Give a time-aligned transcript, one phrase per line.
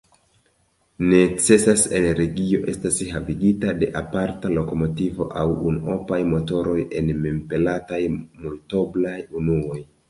[1.09, 9.83] Necesa energio estas havigita de aparta lokomotivo aŭ unuopaj motoroj en mem-pelataj multoblaj unuoj.